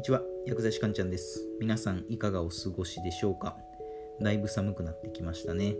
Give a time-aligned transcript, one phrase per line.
[0.00, 0.22] にちは。
[0.46, 1.46] 薬剤師かんちゃんです。
[1.60, 3.58] 皆さんいかがお過ごしでしょうか？
[4.22, 5.76] だいぶ寒くなってきましたね。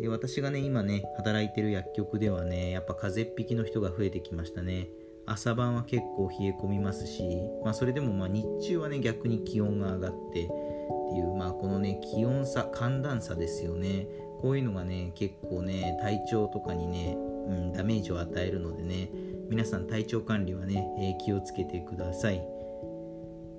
[0.00, 4.88] で私がね今ね働いてる薬局ではねやっぱ風邪っ引きの人が増えてきましたね。
[5.26, 7.22] 朝晩は結構冷え込みますし、
[7.62, 14.06] まあ、それでもまあ日中はね逆に気温が上がってっていうまあこのね気温差寒暖差ですよね。
[14.40, 19.10] こういうのがね結構ね体調とかにね、うん、ダメージを与えるのでね
[19.50, 22.42] 皆さん体調管理はね、えー、気をつけてください。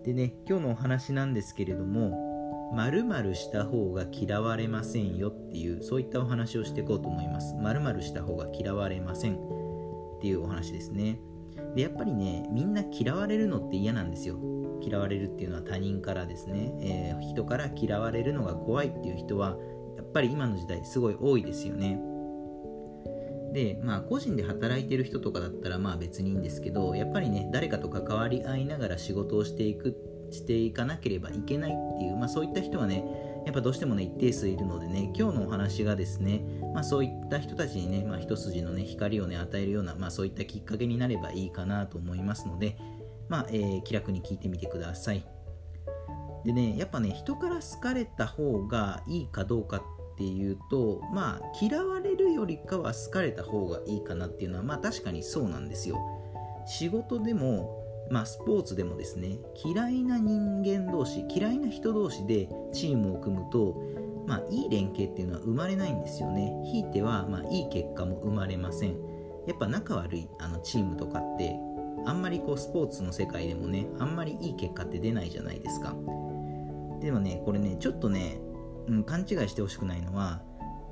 [0.04, 7.54] でね今日のお話なんですけれども〇〇した方が嫌われませんよっていうそういったお話をしていこうと思います。
[7.56, 11.20] 〇〇した方が嫌われませんっていうお話ですね。
[11.76, 14.38] でやっぱりねみんな嫌われるのって嫌なんですよ。
[14.82, 19.56] 嫌われるっていうのは他人からですね、えー、人から嫌われるのが怖いっていう人は
[19.96, 22.02] やっぱり今の時代すごい多いですよね。
[23.54, 29.96] でまあ個人で働いてる人とかだったらまあ別にいいんですけどやっぱりね誰かと関わり合いながら仕事をしていく
[30.32, 33.06] していかなければいけないっていう、まあ、そういった人はね
[33.46, 42.78] やっぱどうしてもね一定数いるのでね今日のお話がですね、まあ、そういった人たちにね、まあ、一筋のね光をね与えるような、まあ、そういったきっかけになればいいかなと思いますので、
[43.30, 45.24] まあえー、気楽に聞いてみてください。
[46.46, 49.82] でねやっぱね人から好かれた方がいいかどうかっ
[50.14, 56.00] っていうとまあ嫌われるよりかは好かれた方がいいかなっていうのはまあ確かにそうなんですよ。
[56.66, 63.82] 仕事でもまあスポーツでもですね嫌いな人間同士嫌いな人同士でチームを組むと
[64.28, 66.54] まあいい連携っていうのは生まれないんですよね。
[66.66, 68.98] ひいてはまあいい結果も生まれません。
[69.48, 71.56] やっぱ仲悪いあのチームとかって
[72.06, 75.96] あんまりこうスポーツの世界でもねあんまりいい結果って出ないじゃないですか。
[77.02, 78.40] でもねこれねちょっとね
[78.88, 80.42] うん、勘違いしてほしくないのは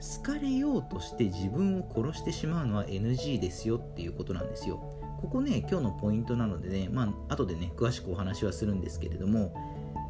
[0.01, 4.77] 好かれようとして自分を殺してしまうのは NG ですよっていうことなんですよ。
[5.21, 9.53] ここね今日のポイントなのでねまあ後でね詳しくお話はするんですけれども、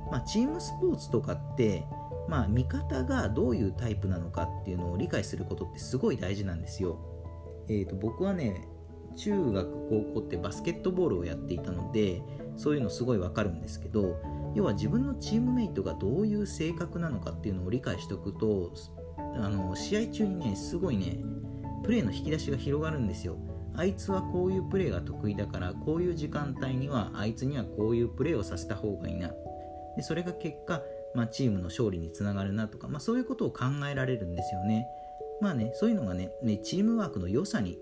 [0.10, 1.84] まあ、チームスポーツとかって
[2.30, 6.98] まあ味方がどういうタイプなのかっていうのを理解することってすごい大事なんですよ。
[7.68, 8.68] えーと僕はね
[9.18, 12.22] 中学高校ってバスケットボールをやっていたので
[12.58, 14.22] そういうのすごいわかるんですけど
[14.54, 18.74] 要は自分のチームメイトがどういう性格なのかっていうのを理解しておくと
[19.18, 21.18] あの試合中にねすごいね
[21.84, 23.38] プレーの引き出しが広がるんですよ。
[23.74, 29.32] あいつはこういうプレーが得意だからこういう時間帯にはあいつにはこういうプレーをさせた方がいいな。
[29.96, 30.82] でそれが結果、
[31.16, 34.86] まあ、チームの勝利につながるなとか、まあ、そういうことを考えられるんですよね。
[35.40, 37.80] まあねそういうのがねねチームワークの良さに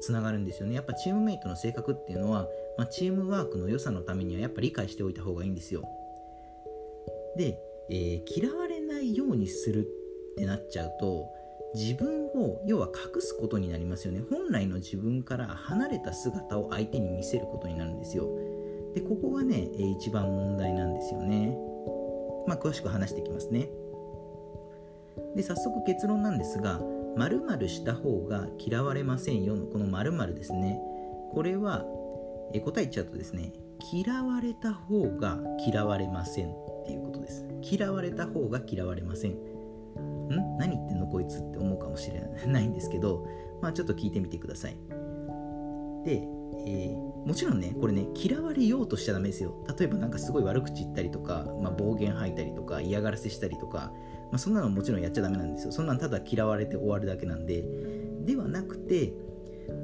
[0.00, 0.74] つながるんですよね。
[0.74, 2.46] やっぱチームメイトの性格っていうのは、
[2.78, 5.82] まあ、チームワークの良さのためにはやっぱり理解しておいた方がいいんですよ。
[7.36, 7.58] で、
[7.90, 9.86] えー、嫌われないようにする
[10.32, 11.28] ってなっちゃうと
[11.74, 14.22] 自分を要は隠すことになりますよね。
[14.30, 18.28] 本来の自分から離れた姿を相手に見せることになるんですよ。
[18.94, 21.56] でここがね、えー、一番問題なんですよね。
[22.46, 23.70] まあ詳しく話していきますね。
[25.34, 26.80] で早速結論なんですが
[27.16, 30.78] 〇〇した方が嫌われませんよのこの〇〇ですね。
[31.32, 31.86] これは
[32.52, 33.52] え答え言っちゃうとですね
[33.92, 37.44] 嫌われた方が嫌われませんっていうことです。
[37.62, 39.32] 嫌われた方が嫌われません。
[39.32, 40.56] ん？
[40.58, 43.26] 何言ってんのこいつって思うかもしれないんですけど
[43.60, 44.76] まあちょっと聞いてみてください。
[46.04, 46.26] で、
[46.66, 49.54] えー、もちろんねこれね嫌われようとしちゃダメですよ。
[49.78, 53.92] 例えばなんかすごい悪口言ったりとか、まあ、暴言吐いたりとか嫌がらせしたりとか、
[54.30, 55.72] まあ、そんなのもちろんやっちゃダメなんですよ。
[55.72, 57.64] そんなんただ嫌われて終わるだけなんで。
[58.24, 59.12] ではなくて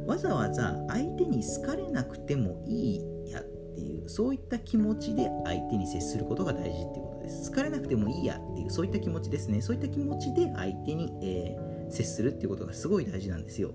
[0.07, 3.45] わざわざ相手に好かれなくてもいいやっ
[3.75, 7.51] ていうそういった気持ちで相手に接することが大事っていうことです。
[7.51, 9.61] 疲れなくてもいいやっていうそういった気持ちですね。
[9.61, 13.73] そういった気持ちで相手に、えー、接するっていうことがすごい大事なんですよ。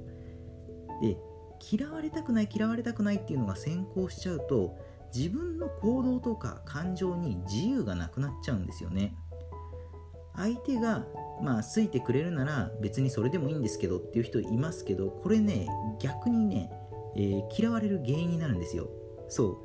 [1.02, 1.18] で
[1.72, 4.78] 嫌われたくない嫌われたくないっていうのが先行しちゃうと
[5.16, 9.16] 自分の行動とか感情に自由がなくなっちゃうんですよね。
[10.36, 11.06] 相手が
[11.42, 15.68] まあ好いてくれるなら別にそれでもいいんですけどっていう人いますけどこれね
[16.00, 16.72] 逆にね、
[17.16, 18.88] えー、嫌われる原因になるんですよ。
[19.30, 19.58] そう。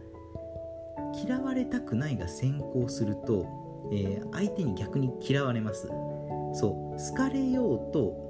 [1.24, 3.46] 嫌われたくないが先行すると、
[3.92, 5.88] えー、相手に逆に嫌われます。
[6.52, 6.98] そう。
[6.98, 8.28] 好かれようと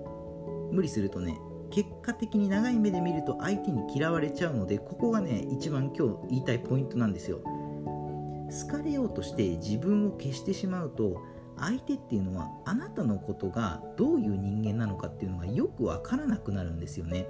[0.73, 1.39] 無理するとね
[1.71, 7.41] 結果的に長い目で見ると相手に嫌われちゃうのでここがね一番今日言いたいポイントなんですよ。
[7.43, 11.21] 好かれようとして自分を消してしまうと
[11.61, 17.29] 相手っていうのはあなたのことがどういう人間なのかっていうのがよくわからなくなるんですよね。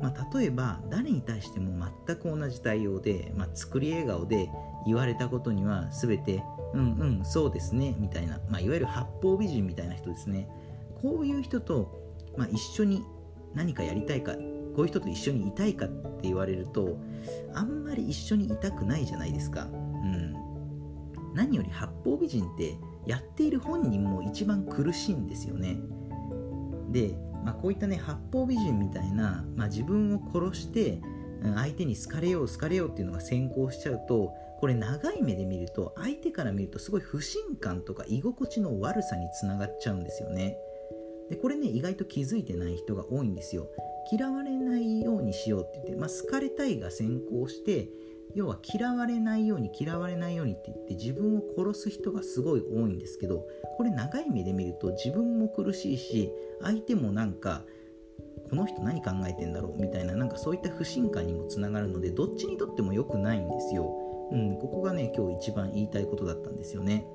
[0.00, 1.72] まあ、例えば誰に対しても
[2.06, 4.50] 全く同じ対応で、まあ、作り笑顔で
[4.84, 6.44] 言われたことには全て
[6.74, 10.48] 「うんうんそうですね」みたいな、まあ、いわゆる八方美人みたいな人ですね。
[11.00, 11.90] こういう人と、
[12.36, 13.04] まあ、一緒に
[13.54, 14.40] 何かやりたいかこ
[14.78, 16.98] ういう人と一緒にいたいかって言われると
[17.54, 19.68] あんまり一緒にいたくないじゃないですか。
[19.72, 20.34] うん。
[21.34, 22.76] 何より八方美人って
[23.06, 25.78] やっている本人も一番苦しいんですよね。
[26.90, 31.00] で、まあ、こういったね八方美人みたいな、まあ、自分を殺して
[31.54, 40.56] 相手に好かれよう好かれようっていうのが先行しちゃうとこれ長い目で見ると相手から見るとすごい不信感とか居心地の悪さにつながっちゃうんですよね。
[41.28, 43.68] でこれね意外と気づいてない人が多いんですよ。
[44.10, 47.88] 嫌われないようにしようって言って、まあ、好かれたいが先行して
[48.34, 57.62] 要は嫌われないように嫌われないようにって言って自分を殺す人がすごい多いんですけどこれ長い目で見ると自分も苦しいし相手もなんか
[58.50, 63.90] この人何考えてんだろうみたいななんかそういった不信感にもつながるのでどっちにとっても良くないんですよ。
[64.30, 67.06] うん、ここがね今日一番言いたいことだったんですよね。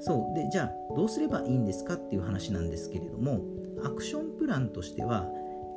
[0.00, 3.40] そうでじゃあどうすればいいんですかっていう話なんですけれども
[3.84, 5.26] アクションプランとしては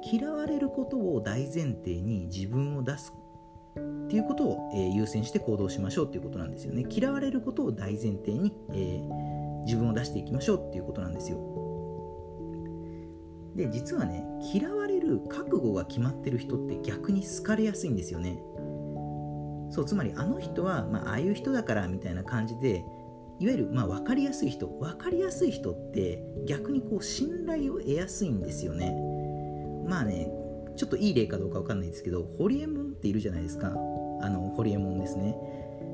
[0.03, 3.13] 嫌われることを大前提に自分を出す
[3.77, 6.85] っていうことを、え、優先して行動しましょうっていうことなんですよね。
[6.89, 9.01] 嫌われることを大前提に、え、
[9.65, 11.61] 自分を出していきましょうっていうことなんですよ。
[13.55, 18.41] で実はね嫌われる覚悟が決まってる人って逆に好かれやすいんですよね。
[19.71, 22.83] そうつまりあの人は、まあ、ああいう人だからみたいな感じで
[23.39, 28.93] いわゆる、まあ、分かりやすい人分かりやすい人って逆にこう信頼を得やすいんですよね。
[29.87, 30.31] まあね
[30.75, 33.67] ちょっといい例かどうか分かんないですけどホリエモンっているじゃないですか。
[34.21, 35.35] あのホリエモンですね。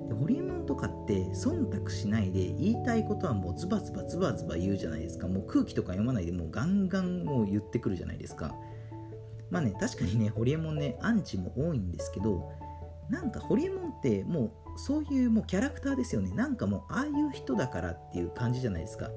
[0.07, 5.27] でホリエモンとかって忖度しないで言いたいことはもうズバズバズバズバ言うじゃないですか。
[5.27, 8.53] もう空気とか読まないでもうガンガンもう言ってくるじゃないですか。
[9.50, 12.51] まあね確かにねホリエモンねアンチも多いんですけど
[13.09, 16.31] なんかホリエモンってもうそういうもうキャラクターですよね。
[16.31, 19.09] なんかもうああいう人だからっていう感じじゃないですか。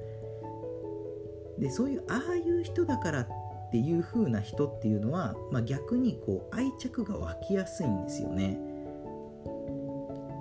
[1.58, 3.28] でそういうああいう人だからっ
[3.70, 8.58] ていう風な人っていうのは、まあ、逆にこう愛着が湧きやすいんですよね。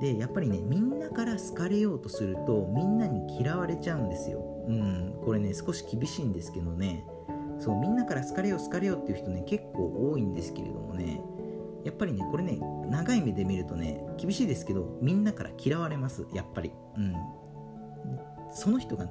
[0.01, 4.39] でやっぱりねみんなから好かれようとするとみんなに嫌われちゃうんですよ。
[4.67, 7.05] うんこれね少し厳しいんですけどね。
[7.59, 11.21] そうみんなから好かれよう好かれようっていう人ね結構多いんですけれどもね。
[11.83, 12.59] やっぱりねこれね
[12.89, 16.71] 長い目で見るとね厳しいですけどみんなから嫌われますやっぱり。
[16.97, 17.13] うん。
[18.51, 19.07] その人が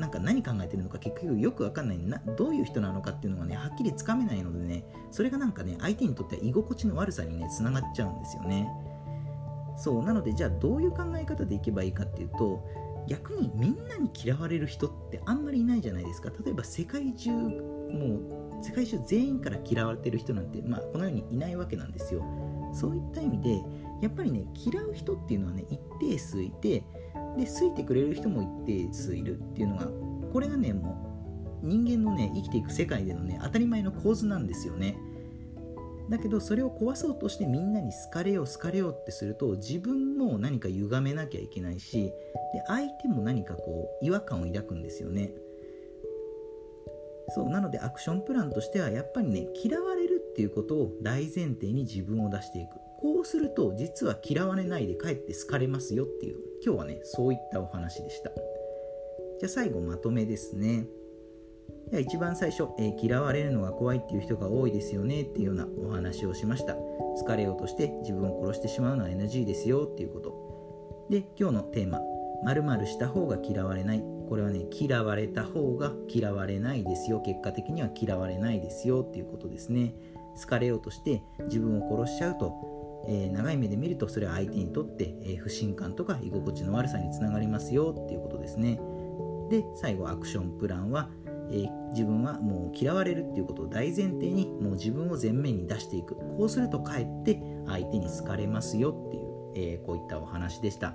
[0.00, 1.98] なんか何考えてるのか結局よくわかんない。
[1.98, 8.68] などういう人なのかっていうのがねはっきりつかめないのでねそれがなんかね相手にとっては居心地の悪さにねつながっちゃうんですよね。
[9.76, 12.66] そうなのでじゃあどういう考え方でいけばいいかっていうと
[13.06, 16.30] 逆にみんなに嫌われる人ってあんまりいないじゃないですか。
[16.44, 22.24] 例えば世界中もう世界中全員から嫌われてる人なんて、まあ、このようにいないわけなんですよ。
[22.72, 23.62] そういった意味で
[24.00, 26.84] やっぱりね嫌う人っていうのはね一定数いて
[27.36, 29.86] で好いてくれる人も一定数いるっていうのが
[30.32, 34.96] これがねもう人間のね生きていく世界でのね当たり前の構図なんですよね。
[36.08, 42.12] だけどそれを壊そうとしてみんなに好かれよう好かれようってすると自分も何か歪めなきゃいけないしで
[42.66, 45.32] 相手も何かこう違和感を抱くんですよね。
[47.32, 52.70] そうなのでアクションプランとしてはやっぱりね嫌われるっていうことを大前提に自分を出していく。
[53.00, 58.30] こうすると実は嫌われないでかえって好かれますよっていう今日はねそういったお話でした。
[59.40, 60.86] じゃあ最後まとめですね。
[61.90, 66.74] では一番最初、えー、嫌われるのが怖いっていう人が多いですよねっていうようなお話をしました。
[66.74, 71.06] 好かれようとして自分を殺してしまうのは NG ですよっていうこと。
[71.10, 72.00] で今日のテーマ
[72.44, 74.04] 〇〇した方が嫌われない。
[74.28, 77.20] これはね嫌われた方が嫌われないですよ。
[77.20, 79.94] 結果的には嫌われないですよっていうことですね。
[80.40, 82.52] 好かれようとして自分を殺しちゃうと、
[83.08, 88.80] えー、長い目で見るとそれは相手にとって、えー、不信感とか居心地の悪さにつながりますよっていうことですね。
[89.50, 91.10] で最後アクションプランは、
[91.50, 96.14] えー、自分はもう嫌われるっていうことを大前提にもう自分を前面に出していく。
[96.14, 100.94] こうするとかえって相手に好かれますよっていう、えこういったお話でした、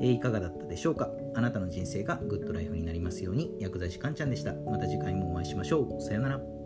[0.00, 1.10] えいかがだったでしょうか？
[1.34, 4.54] あなたの人生がグッドライフになりますように薬剤師かんちゃんでした。
[4.54, 6.00] また次回もお会いしましょう。
[6.02, 6.61] さよなら。